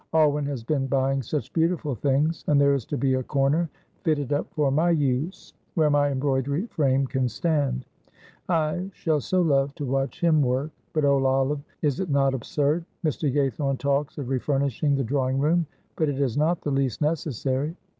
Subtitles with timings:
[0.15, 3.69] Alwyn has been buying such beautiful things, and there is to be a corner
[4.03, 7.85] fitted up for my use, where my embroidery frame can stand.
[8.49, 12.83] I shall so love to watch him work; but oh, Olive, is it not absurd?
[13.05, 13.31] Mr.
[13.31, 17.75] Gaythorne talks of refurnishing the drawing room, but it is not the least necessary.